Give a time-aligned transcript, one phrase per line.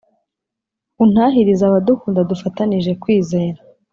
[1.03, 3.59] Untahirize abadukunda dufatanije kwizera